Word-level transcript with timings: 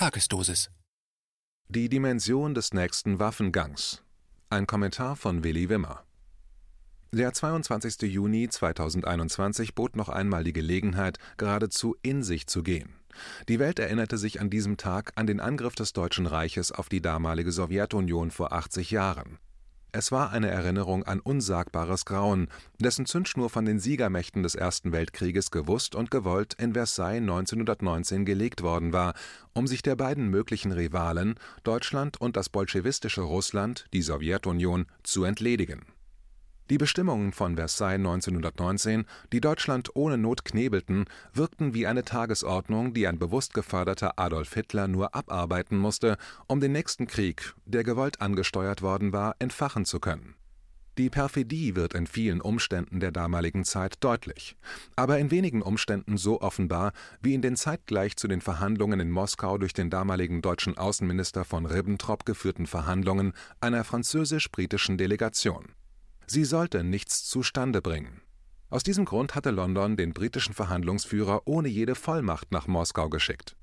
Tagesdosis. 0.00 0.70
Die 1.68 1.90
Dimension 1.90 2.54
des 2.54 2.72
nächsten 2.72 3.18
Waffengangs. 3.18 4.02
Ein 4.48 4.66
Kommentar 4.66 5.14
von 5.14 5.44
Willi 5.44 5.68
Wimmer. 5.68 6.04
Der 7.12 7.34
22. 7.34 8.10
Juni 8.10 8.48
2021 8.48 9.74
bot 9.74 9.96
noch 9.96 10.08
einmal 10.08 10.42
die 10.42 10.54
Gelegenheit, 10.54 11.18
geradezu 11.36 11.96
in 12.00 12.22
sich 12.22 12.46
zu 12.46 12.62
gehen. 12.62 12.94
Die 13.50 13.58
Welt 13.58 13.78
erinnerte 13.78 14.16
sich 14.16 14.40
an 14.40 14.48
diesem 14.48 14.78
Tag 14.78 15.12
an 15.16 15.26
den 15.26 15.38
Angriff 15.38 15.74
des 15.74 15.92
Deutschen 15.92 16.24
Reiches 16.24 16.72
auf 16.72 16.88
die 16.88 17.02
damalige 17.02 17.52
Sowjetunion 17.52 18.30
vor 18.30 18.54
80 18.54 18.90
Jahren. 18.90 19.38
Es 19.92 20.12
war 20.12 20.30
eine 20.30 20.48
Erinnerung 20.48 21.02
an 21.02 21.18
unsagbares 21.18 22.04
Grauen, 22.04 22.48
dessen 22.78 23.06
Zündschnur 23.06 23.50
von 23.50 23.64
den 23.64 23.80
Siegermächten 23.80 24.44
des 24.44 24.54
Ersten 24.54 24.92
Weltkrieges 24.92 25.50
gewusst 25.50 25.96
und 25.96 26.12
gewollt 26.12 26.54
in 26.54 26.74
Versailles 26.74 27.20
1919 27.20 28.24
gelegt 28.24 28.62
worden 28.62 28.92
war, 28.92 29.14
um 29.52 29.66
sich 29.66 29.82
der 29.82 29.96
beiden 29.96 30.28
möglichen 30.28 30.70
Rivalen, 30.70 31.34
Deutschland 31.64 32.20
und 32.20 32.36
das 32.36 32.48
bolschewistische 32.48 33.22
Russland, 33.22 33.86
die 33.92 34.02
Sowjetunion, 34.02 34.86
zu 35.02 35.24
entledigen 35.24 35.84
die 36.70 36.78
Bestimmungen 36.78 37.32
von 37.32 37.56
Versailles 37.56 37.98
1919, 37.98 39.04
die 39.32 39.40
Deutschland 39.40 39.90
ohne 39.94 40.16
Not 40.16 40.44
knebelten, 40.44 41.04
wirkten 41.34 41.74
wie 41.74 41.86
eine 41.86 42.04
Tagesordnung, 42.04 42.94
die 42.94 43.08
ein 43.08 43.18
bewusst 43.18 43.54
geförderter 43.54 44.18
Adolf 44.18 44.54
Hitler 44.54 44.86
nur 44.86 45.14
abarbeiten 45.14 45.76
musste, 45.76 46.16
um 46.46 46.60
den 46.60 46.72
nächsten 46.72 47.08
Krieg, 47.08 47.54
der 47.66 47.82
gewollt 47.82 48.20
angesteuert 48.20 48.82
worden 48.82 49.12
war, 49.12 49.34
entfachen 49.40 49.84
zu 49.84 49.98
können. 49.98 50.36
Die 50.98 51.10
Perfidie 51.10 51.76
wird 51.76 51.94
in 51.94 52.06
vielen 52.06 52.40
Umständen 52.40 53.00
der 53.00 53.10
damaligen 53.10 53.64
Zeit 53.64 53.96
deutlich, 54.00 54.56
aber 54.96 55.18
in 55.18 55.30
wenigen 55.30 55.62
Umständen 55.62 56.18
so 56.18 56.40
offenbar 56.40 56.92
wie 57.22 57.34
in 57.34 57.42
den 57.42 57.56
zeitgleich 57.56 58.16
zu 58.16 58.28
den 58.28 58.40
Verhandlungen 58.40 59.00
in 59.00 59.10
Moskau 59.10 59.56
durch 59.56 59.72
den 59.72 59.88
damaligen 59.88 60.42
deutschen 60.42 60.76
Außenminister 60.76 61.44
von 61.44 61.64
Ribbentrop 61.66 62.26
geführten 62.26 62.66
Verhandlungen 62.66 63.32
einer 63.60 63.82
französisch-britischen 63.82 64.98
Delegation. 64.98 65.74
Sie 66.32 66.44
sollte 66.44 66.84
nichts 66.84 67.24
zustande 67.24 67.82
bringen. 67.82 68.20
Aus 68.68 68.84
diesem 68.84 69.04
Grund 69.04 69.34
hatte 69.34 69.50
London 69.50 69.96
den 69.96 70.12
britischen 70.12 70.54
Verhandlungsführer 70.54 71.42
ohne 71.46 71.66
jede 71.66 71.96
Vollmacht 71.96 72.52
nach 72.52 72.68
Moskau 72.68 73.08
geschickt. 73.08 73.56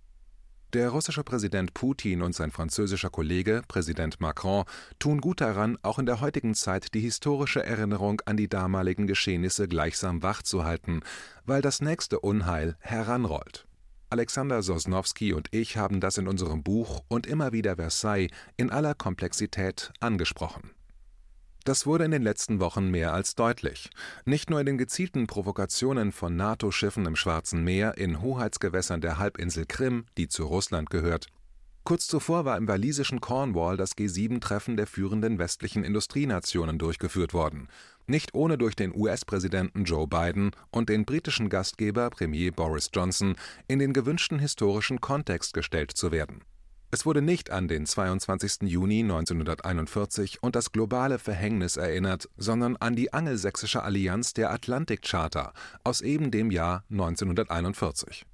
Der 0.74 0.90
russische 0.90 1.24
Präsident 1.24 1.74
Putin 1.74 2.22
und 2.22 2.36
sein 2.36 2.52
französischer 2.52 3.10
Kollege 3.10 3.62
Präsident 3.70 4.20
Macron 4.20 4.66
tun 5.00 5.22
gut 5.22 5.40
daran, 5.40 5.78
auch 5.82 5.98
in 5.98 6.06
der 6.06 6.20
heutigen 6.20 6.56
Zeit 6.56 6.94
die 6.94 7.00
historische 7.00 7.64
Erinnerung 7.64 8.22
an 8.26 8.36
die 8.36 8.50
damaligen 8.50 9.08
Geschehnisse 9.08 9.70
gleichsam 9.70 10.22
wachzuhalten, 10.22 11.04
weil 11.46 11.62
das 11.62 11.80
nächste 11.80 12.20
Unheil 12.20 12.76
heranrollt. 12.82 13.66
Alexander 14.10 14.62
Sosnowski 14.62 15.32
und 15.32 15.48
ich 15.52 15.78
haben 15.78 16.02
das 16.02 16.18
in 16.18 16.28
unserem 16.28 16.64
Buch 16.64 17.02
und 17.08 17.28
immer 17.28 17.54
wieder 17.54 17.78
Versailles 17.78 18.30
in 18.58 18.72
aller 18.72 18.94
Komplexität 18.94 19.94
angesprochen. 20.02 20.72
Das 21.68 21.86
wurde 21.86 22.06
in 22.06 22.12
den 22.12 22.22
letzten 22.22 22.62
Wochen 22.62 22.92
mehr 22.92 23.14
als 23.14 23.36
deutlich. 23.36 23.90
Nicht 24.24 24.50
nur 24.50 24.62
in 24.62 24.66
den 24.66 24.78
gezielten 24.78 25.28
Provokationen 25.28 26.14
von 26.14 26.34
NATO-Schiffen 26.38 27.06
im 27.06 27.18
Schwarzen 27.18 27.62
Meer 27.62 27.98
in 27.98 28.22
Hoheitsgewässern 28.22 29.02
der 29.02 29.18
Halbinsel 29.18 29.66
Krim, 29.66 30.06
die 30.18 30.30
zu 30.30 30.46
Russland 30.46 30.90
gehört. 30.90 31.28
Kurz 31.84 32.08
zuvor 32.08 32.46
war 32.46 32.56
im 32.56 32.70
walisischen 32.70 33.20
Cornwall 33.20 33.76
das 33.76 33.98
G7-Treffen 33.98 34.78
der 34.78 34.88
führenden 34.88 35.40
westlichen 35.40 35.84
Industrienationen 35.84 36.80
durchgeführt 36.80 37.34
worden. 37.34 37.68
Nicht 38.06 38.34
ohne 38.34 38.58
durch 38.58 38.78
den 38.78 38.96
US-Präsidenten 38.96 39.84
Joe 39.84 40.08
Biden 40.08 40.52
und 40.72 40.88
den 40.88 41.04
britischen 41.04 41.50
Gastgeber 41.50 42.10
Premier 42.12 42.54
Boris 42.54 42.92
Johnson 42.94 43.36
in 43.68 43.80
den 43.80 43.92
gewünschten 43.92 44.40
historischen 44.40 45.02
Kontext 45.02 45.54
gestellt 45.54 45.92
zu 45.92 46.14
werden. 46.14 46.46
Es 46.90 47.06
wurde 47.06 47.22
nicht 47.22 47.52
an 47.52 47.68
den 47.68 47.86
22. 47.86 48.62
Juni 48.62 49.02
1941 49.02 50.42
und 50.42 50.56
das 50.56 50.72
globale 50.72 51.20
Verhängnis 51.20 51.76
erinnert, 51.76 52.30
sondern 52.38 52.78
an 52.78 52.96
die 52.96 53.12
Angelsächsische 53.12 53.84
Allianz 53.84 54.34
der 54.34 54.52
Atlantikcharta 54.52 55.52
aus 55.84 56.00
eben 56.00 56.32
dem 56.32 56.50
Jahr 56.50 56.86
1941. 56.90 58.26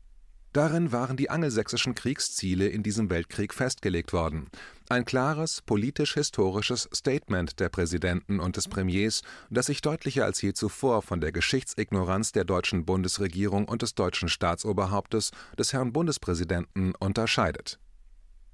Darin 0.51 0.91
waren 0.91 1.17
die 1.17 1.31
angelsächsischen 1.31 1.95
Kriegsziele 1.95 2.67
in 2.67 2.83
diesem 2.83 3.09
Weltkrieg 3.09 3.55
festgelegt 3.55 4.13
worden. 4.13 4.49
Ein 4.87 5.03
klares 5.03 5.63
politisch-historisches 5.63 6.87
Statement 6.93 7.59
der 7.59 7.69
Präsidenten 7.69 8.39
und 8.39 8.55
des 8.55 8.67
Premiers, 8.67 9.23
das 9.49 9.65
sich 9.65 9.81
deutlicher 9.81 10.25
als 10.25 10.43
je 10.43 10.53
zuvor 10.53 11.01
von 11.01 11.21
der 11.21 11.31
Geschichtsignoranz 11.31 12.33
der 12.33 12.43
deutschen 12.43 12.85
Bundesregierung 12.85 13.67
und 13.67 13.81
des 13.81 13.95
deutschen 13.95 14.29
Staatsoberhauptes, 14.29 15.31
des 15.57 15.73
Herrn 15.73 15.91
Bundespräsidenten, 15.91 16.93
unterscheidet 16.99 17.79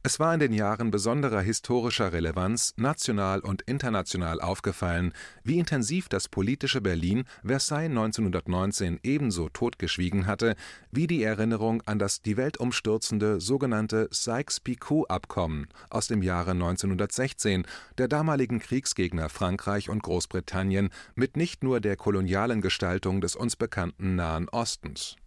es 0.01 0.17
war 0.17 0.33
in 0.33 0.39
den 0.39 0.53
Jahren 0.53 0.91
besonderer 0.91 1.41
historischer 1.41 2.13
Relevanz 2.13 2.73
national 2.77 3.41
und 3.41 3.63
international 3.63 4.39
aufgefallen, 4.39 5.11
wie 5.43 5.59
intensiv 5.59 6.07
das 6.07 6.29
politische 6.29 6.79
Berlin 6.79 7.25
Versailles 7.43 7.89
1919 7.89 9.01
ebenso 9.03 9.49
totgeschwiegen 9.49 10.25
hatte 10.25 10.55
wie 10.89 11.05
die 11.05 11.21
Erinnerung 11.21 11.81
an 11.85 11.99
das 11.99 12.21
die 12.21 12.37
Welt 12.37 12.57
umstürzende 12.57 13.41
sogenannte 13.41 14.07
Sykes-Picot-Abkommen 14.11 15.67
aus 15.89 16.07
dem 16.07 16.21
Jahre 16.21 16.51
1916 16.51 17.67
der 17.97 18.07
damaligen 18.07 18.59
Kriegsgegner 18.59 19.27
Frankreich 19.27 19.89
und 19.89 20.01
Großbritannien 20.01 20.91
mit 21.15 21.35
nicht 21.35 21.61
nur 21.61 21.81
der 21.81 21.97
kolonialen 21.97 22.61
Gestaltung 22.61 23.19
des 23.19 23.35
uns 23.35 23.57
bekannten 23.57 24.15
Nahen 24.15 24.47
Ostens 24.47 25.17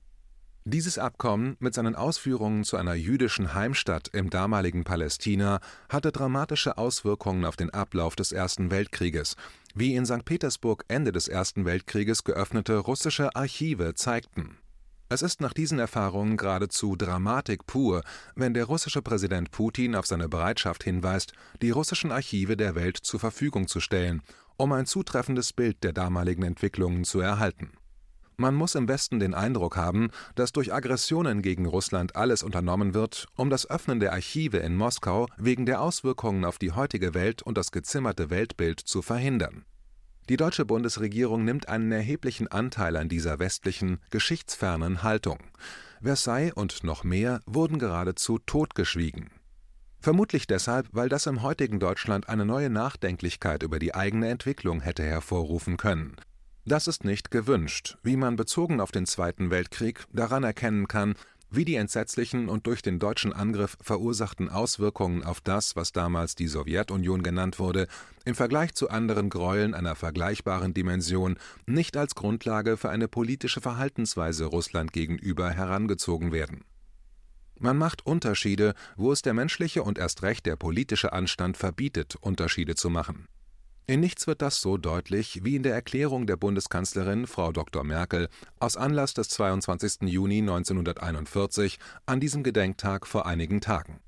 dieses 0.65 0.97
Abkommen 0.97 1.57
mit 1.59 1.75
seinen 1.75 1.97
Ausführungen 1.97 2.63
zu 2.63 2.77
einer 2.77 2.95
jüdischen 2.95 3.53
Heimstatt 3.53 4.09
im 4.13 4.31
damaligen 4.31 4.85
Palästina 4.85 5.61
hatte 5.89 6.13
dramatische 6.13 6.79
Auswirkungen 6.79 7.45
auf 7.45 7.57
den 7.57 7.71
Ablauf 7.71 8.15
des 8.15 8.31
Ersten 8.31 8.71
Weltkrieges, 8.71 9.35
wie 9.75 9.97
in 9.97 10.07
St. 10.07 10.25
Petersburg 10.25 10.85
Ende 10.87 11.11
des 11.11 11.27
Ersten 11.27 11.65
Weltkrieges 11.65 12.23
geöffnete 12.23 12.77
russische 12.77 13.35
Archive 13.35 13.95
zeigten. 13.95 14.59
Es 15.09 15.21
ist 15.21 15.41
nach 15.41 15.53
diesen 15.53 15.81
Erfahrungen 15.81 16.37
geradezu 16.37 16.95
Dramatik 16.95 17.67
pur, 17.67 18.03
wenn 18.37 18.55
der 18.55 18.67
russische 18.67 19.03
Präsident 19.03 19.51
Putin 19.51 19.97
auf 19.97 20.07
seine 20.07 20.29
Bereitschaft 20.29 20.85
hinweist, 20.85 21.33
die 21.61 21.71
russischen 21.71 22.13
Archive 22.13 22.57
der 22.57 22.77
Welt 22.77 22.97
zur 22.97 23.19
Verfügung 23.19 23.67
zu 23.67 23.81
stellen, 23.81 24.23
um 24.57 24.73
ein 24.73 24.87
zutreffendes 24.87 25.53
Bild 25.53 25.83
der 25.83 25.93
damaligen 25.93 26.45
Entwicklungen 26.45 27.03
zu 27.05 27.21
erhalten 27.21 27.73
man 28.43 28.55
muss 28.55 28.75
im 28.75 28.89
Westen 28.89 29.21
den 29.21 29.35
Eindruck 29.35 29.77
haben, 29.77 30.11
dass 30.35 30.53
durch 30.53 30.75
Aggressionen 30.75 31.41
gegen 31.43 31.65
Russland 31.65 32.17
alles 32.17 32.43
unternommen 32.43 32.93
wird, 32.93 33.29
um 33.37 33.49
das 33.49 33.71
Öffnen 33.71 34.01
der 34.01 34.13
Archive 34.13 34.59
in 34.59 34.77
Moskau 34.77 35.29
wegen 35.39 35.65
der 35.65 35.81
Auswirkungen 35.81 36.45
auf 36.45 36.59
die 36.59 36.73
heutige 36.73 37.15
Welt 37.15 37.43
und 37.43 37.57
das 37.57 37.71
gezimmerte 37.71 38.29
Weltbild 38.31 38.81
zu 38.81 39.01
verhindern. 39.01 39.65
Die 40.29 40.37
deutsche 40.37 40.65
Bundesregierung 40.65 41.45
nimmt 41.45 41.69
einen 41.69 41.93
erheblichen 41.93 42.49
Anteil 42.49 42.97
an 42.97 43.09
dieser 43.09 43.39
westlichen, 43.39 44.01
geschichtsfernen 44.11 45.03
Haltung. 45.03 45.39
Versailles 46.03 46.53
und 46.53 46.83
noch 46.83 47.05
mehr 47.05 47.41
wurden 47.47 47.79
geradezu 47.79 48.39
totgeschwiegen. 48.39 49.31
Vermutlich 50.01 50.49
deshalb, 50.49 50.89
weil 50.91 51.09
das 51.09 51.27
im 51.27 51.43
heutigen 51.43 51.79
Deutschland 51.79 52.29
eine 52.29 52.45
neue 52.45 52.71
Nachdenklichkeit 52.71 53.63
über 53.63 53.79
die 53.79 53.95
eigene 53.95 54.29
Entwicklung 54.29 54.81
hätte 54.81 55.05
hervorrufen 55.05 55.77
können 55.77 56.17
das 56.65 56.87
ist 56.87 57.05
nicht 57.05 57.31
gewünscht, 57.31 57.99
wie 58.03 58.17
man 58.17 58.37
bezogen 58.37 58.81
auf 58.81 58.93
den 58.93 59.07
Zweiten 59.07 59.51
Weltkrieg 59.51 60.05
daran 60.13 60.45
erkennen 60.45 60.87
kann, 60.87 61.15
wie 61.51 61.65
die 61.65 61.75
entsetzlichen 61.75 62.49
und 62.49 62.67
durch 62.67 62.83
den 62.83 62.99
deutschen 62.99 63.33
Angriff 63.33 63.77
verursachten 63.81 64.49
Auswirkungen 64.49 65.23
auf 65.23 65.41
das, 65.41 65.77
was 65.77 65.93
damals 65.93 66.35
die 66.35 66.47
Sowjetunion 66.47 67.23
genannt 67.23 67.59
wurde, 67.59 67.89
im 68.25 68.35
Vergleich 68.35 68.75
zu 68.75 68.89
anderen 68.89 69.29
Gräueln 69.29 69.75
einer 69.75 69.95
vergleichbaren 69.95 70.73
Dimension 70.73 71.37
nicht 71.67 71.97
als 71.97 72.15
Grundlage 72.15 72.77
für 72.77 72.91
eine 72.91 73.09
politische 73.09 73.61
Verhaltensweise 73.61 74.47
Russland 74.47 74.93
gegenüber 74.93 75.51
herangezogen 75.51 76.33
werden. 76.33 76.65
Man 77.59 77.77
macht 77.77 78.07
Unterschiede, 78.07 78.75
wo 78.97 79.13
es 79.13 79.23
der 79.23 79.35
menschliche 79.35 79.83
und 79.83 79.99
erst 79.99 80.23
recht 80.23 80.47
der 80.47 80.57
politische 80.57 81.13
Anstand 81.13 81.57
verbietet, 81.57 82.17
Unterschiede 82.21 82.77
zu 82.77 82.89
machen 82.89 83.27
in 83.87 84.01
nichts 84.01 84.27
wird 84.29 84.43
das 84.43 84.61
so 84.61 84.77
deutlich 84.77 85.41
wie 85.43 85.57
in 85.57 85.65
der 85.65 85.75
Erklärung 85.75 86.27
der 86.27 86.37
Bundeskanzlerin 86.37 87.27
Frau 87.27 87.51
Dr. 87.51 87.83
Merkel 87.83 88.29
aus 88.61 88.77
Anlass 88.77 89.13
des 89.13 89.29
22. 89.31 90.03
Juni 90.03 90.39
1941 90.39 91.79
an 92.07 92.21
diesem 92.21 92.45
Gedenktag 92.45 93.09
vor 93.09 93.27
einigen 93.27 93.61
Tagen. 93.61 94.01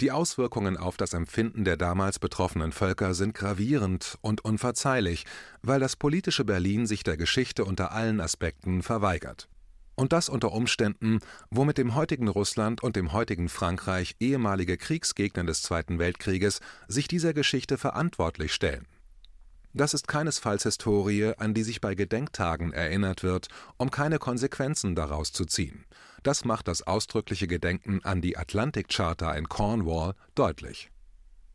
Die 0.00 0.12
Auswirkungen 0.12 0.76
auf 0.76 0.96
das 0.96 1.12
Empfinden 1.12 1.64
der 1.64 1.76
damals 1.76 2.18
betroffenen 2.18 2.70
Völker 2.70 3.14
sind 3.14 3.34
gravierend 3.34 4.16
und 4.20 4.44
unverzeihlich, 4.44 5.24
weil 5.62 5.80
das 5.80 5.96
politische 5.96 6.44
Berlin 6.44 6.86
sich 6.86 7.02
der 7.02 7.16
Geschichte 7.16 7.64
unter 7.64 7.92
allen 7.92 8.20
Aspekten 8.20 8.82
verweigert. 8.82 9.48
Und 9.96 10.12
das 10.12 10.28
unter 10.28 10.52
Umständen, 10.52 11.18
wo 11.50 11.64
mit 11.64 11.78
dem 11.78 11.94
heutigen 11.94 12.28
Russland 12.28 12.82
und 12.82 12.94
dem 12.94 13.12
heutigen 13.12 13.48
Frankreich 13.48 14.14
ehemalige 14.20 14.76
Kriegsgegner 14.76 15.44
des 15.44 15.62
Zweiten 15.62 15.98
Weltkrieges 15.98 16.60
sich 16.86 17.08
dieser 17.08 17.32
Geschichte 17.32 17.78
verantwortlich 17.78 18.52
stellen. 18.52 18.86
Das 19.76 19.92
ist 19.92 20.08
keinesfalls 20.08 20.62
Historie, 20.62 21.34
an 21.36 21.52
die 21.52 21.62
sich 21.62 21.82
bei 21.82 21.94
Gedenktagen 21.94 22.72
erinnert 22.72 23.22
wird, 23.22 23.48
um 23.76 23.90
keine 23.90 24.18
Konsequenzen 24.18 24.94
daraus 24.94 25.32
zu 25.32 25.44
ziehen. 25.44 25.84
Das 26.22 26.46
macht 26.46 26.66
das 26.66 26.86
ausdrückliche 26.86 27.46
Gedenken 27.46 28.00
an 28.02 28.22
die 28.22 28.38
Atlantic 28.38 28.88
Charta 28.88 29.34
in 29.34 29.50
Cornwall 29.50 30.14
deutlich. 30.34 30.90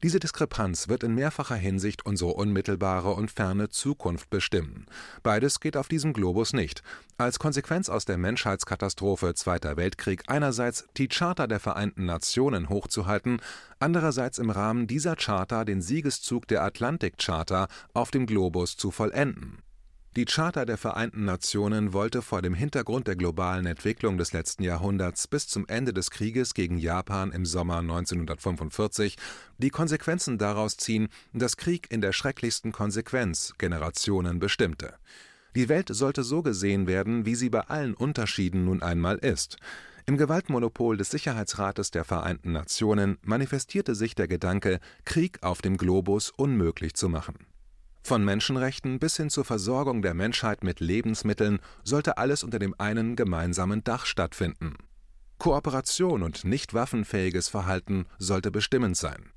Diese 0.03 0.19
Diskrepanz 0.19 0.88
wird 0.88 1.03
in 1.03 1.13
mehrfacher 1.13 1.56
Hinsicht 1.56 2.07
unsere 2.07 2.31
unmittelbare 2.33 3.12
und 3.13 3.30
ferne 3.30 3.69
Zukunft 3.69 4.31
bestimmen. 4.31 4.88
Beides 5.21 5.59
geht 5.59 5.77
auf 5.77 5.88
diesem 5.88 6.13
Globus 6.13 6.53
nicht. 6.53 6.81
Als 7.18 7.38
Konsequenz 7.38 7.88
aus 7.88 8.06
der 8.06 8.18
Menschheitskatastrophe 8.18 9.36
Zweiter 9.36 9.77
Weltkrieg 9.77 10.24
einerseits 10.25 10.88
die 10.98 11.07
Charta 11.07 11.45
der 11.45 11.59
Vereinten 11.59 12.06
Nationen 12.06 12.69
hochzuhalten, 12.69 13.42
andererseits 13.80 14.39
im 14.39 14.50
Rahmen 14.50 14.88
dieser 14.88 15.15
Charta 15.15 15.65
den 15.65 15.83
Siegeszug 15.83 16.48
der 16.48 16.63
Atlantic 16.63 17.19
Charta 17.19 17.68
auf 17.94 18.09
dem 18.09 18.25
Globus 18.25 18.77
zu 18.77 18.89
vollenden 18.89 19.59
die 20.17 20.25
Charta 20.25 20.65
der 20.65 20.77
Vereinten 20.77 21.23
Nationen 21.23 21.93
wollte 21.93 22.21
vor 22.21 22.41
dem 22.41 22.53
Hintergrund 22.53 23.07
der 23.07 23.15
globalen 23.15 23.65
Entwicklung 23.65 24.17
des 24.17 24.33
letzten 24.33 24.61
Jahrhunderts 24.61 25.25
bis 25.25 25.47
zum 25.47 25.65
Ende 25.69 25.93
des 25.93 26.11
Krieges 26.11 26.53
gegen 26.53 26.77
Japan 26.77 27.31
im 27.31 27.45
Sommer 27.45 27.77
1945 27.77 29.15
die 29.57 29.69
Konsequenzen 29.69 30.37
daraus 30.37 30.75
ziehen, 30.75 31.07
dass 31.31 31.55
Krieg 31.55 31.87
in 31.89 32.01
der 32.01 32.11
schrecklichsten 32.11 32.73
Konsequenz 32.73 33.53
Generationen 33.57 34.39
bestimmte. 34.39 34.95
Die 35.55 35.69
Welt 35.69 35.87
sollte 35.93 36.25
so 36.25 36.41
gesehen 36.41 36.87
werden, 36.87 37.25
wie 37.25 37.35
sie 37.35 37.49
bei 37.49 37.61
allen 37.61 37.93
Unterschieden 37.93 38.65
nun 38.65 38.81
einmal 38.81 39.15
ist. 39.17 39.55
Im 40.07 40.17
Gewaltmonopol 40.17 40.97
des 40.97 41.09
Sicherheitsrates 41.09 41.89
der 41.89 42.03
Vereinten 42.03 42.51
Nationen 42.51 43.17
manifestierte 43.21 43.95
sich 43.95 44.13
der 44.13 44.27
Gedanke, 44.27 44.81
Krieg 45.05 45.41
auf 45.41 45.61
dem 45.61 45.77
Globus 45.77 46.31
unmöglich 46.31 46.95
zu 46.95 47.07
machen 47.07 47.37
von 48.03 48.24
Menschenrechten 48.25 49.00
bis 49.00 49.18
hin 49.18 49.30
zur 49.30 49.45
Versorgung 49.45 50.01
der 50.01 50.13
Menschheit 50.13 50.63
mit 50.63 50.80
Lebensmitteln 50.80 51.59
sollte 51.83 52.18
alles 52.18 52.44
unter 52.44 52.59
dem 52.59 52.75
einen 52.77 53.15
gemeinsamen 53.15 53.83
Dach 53.83 54.06
stattfinden. 54.06 54.75
Kooperation 55.38 56.24
und 56.24 56.44
nicht 56.44 56.74
waffenfähiges 56.74 57.50
Verhalten 57.50 58.06
sollte 58.18 58.51
bestimmend 58.51 58.98
sein. 58.98 59.31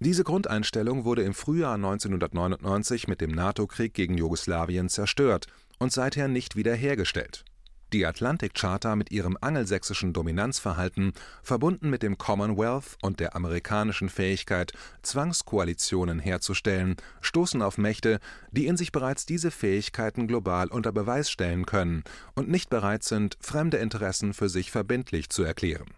Diese 0.00 0.24
Grundeinstellung 0.24 1.04
wurde 1.04 1.22
im 1.22 1.34
Frühjahr 1.34 1.74
1999 1.74 3.08
mit 3.08 3.20
dem 3.20 3.30
NATO-Krieg 3.30 3.94
gegen 3.94 4.18
Jugoslawien 4.18 4.88
zerstört 4.88 5.46
und 5.78 5.92
seither 5.92 6.28
nicht 6.28 6.56
wiederhergestellt 6.56 7.44
die 7.92 8.06
Atlantic 8.06 8.54
Charta 8.54 8.96
mit 8.96 9.10
ihrem 9.10 9.36
angelsächsischen 9.40 10.12
Dominanzverhalten, 10.12 11.12
verbunden 11.42 11.90
mit 11.90 12.02
dem 12.02 12.18
Commonwealth 12.18 12.96
und 13.02 13.20
der 13.20 13.36
amerikanischen 13.36 14.08
Fähigkeit, 14.08 14.72
Zwangskoalitionen 15.02 16.18
herzustellen, 16.18 16.96
stoßen 17.20 17.62
auf 17.62 17.78
Mächte, 17.78 18.20
die 18.50 18.66
in 18.66 18.76
sich 18.76 18.92
bereits 18.92 19.26
diese 19.26 19.50
Fähigkeiten 19.50 20.26
global 20.26 20.68
unter 20.68 20.92
Beweis 20.92 21.30
stellen 21.30 21.66
können 21.66 22.04
und 22.34 22.48
nicht 22.48 22.70
bereit 22.70 23.02
sind, 23.02 23.36
fremde 23.40 23.78
Interessen 23.78 24.34
für 24.34 24.48
sich 24.48 24.70
verbindlich 24.70 25.28
zu 25.28 25.42
erklären. 25.42 25.90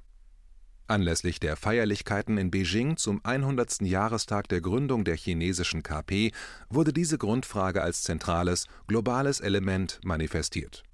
Anlässlich 0.86 1.40
der 1.40 1.56
Feierlichkeiten 1.56 2.36
in 2.36 2.50
Beijing 2.50 2.98
zum 2.98 3.24
100. 3.24 3.80
Jahrestag 3.80 4.48
der 4.48 4.60
Gründung 4.60 5.04
der 5.04 5.16
chinesischen 5.16 5.82
KP 5.82 6.30
wurde 6.68 6.92
diese 6.92 7.16
Grundfrage 7.16 7.80
als 7.80 8.02
zentrales, 8.02 8.66
globales 8.86 9.40
Element 9.40 9.98
manifestiert 10.04 10.84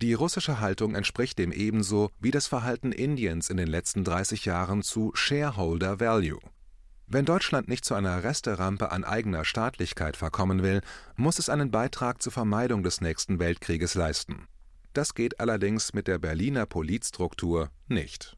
die 0.00 0.14
russische 0.14 0.60
Haltung 0.60 0.94
entspricht 0.94 1.38
dem 1.38 1.52
ebenso 1.52 2.10
wie 2.20 2.30
das 2.30 2.46
Verhalten 2.46 2.92
Indiens 2.92 3.50
in 3.50 3.56
den 3.56 3.68
letzten 3.68 4.04
30 4.04 4.44
Jahren 4.44 4.82
zu 4.82 5.12
Shareholder 5.14 6.00
Value. 6.00 6.40
Wenn 7.06 7.24
Deutschland 7.24 7.68
nicht 7.68 7.84
zu 7.84 7.94
einer 7.94 8.22
Resterampe 8.22 8.92
an 8.92 9.02
eigener 9.02 9.44
Staatlichkeit 9.44 10.16
verkommen 10.16 10.62
will, 10.62 10.82
muss 11.16 11.38
es 11.38 11.48
einen 11.48 11.70
Beitrag 11.70 12.22
zur 12.22 12.32
Vermeidung 12.32 12.82
des 12.82 13.00
nächsten 13.00 13.38
Weltkrieges 13.38 13.94
leisten. 13.94 14.46
Das 14.92 15.14
geht 15.14 15.40
allerdings 15.40 15.92
mit 15.94 16.06
der 16.06 16.18
Berliner 16.18 16.66
Politstruktur 16.66 17.70
nicht 17.88 18.37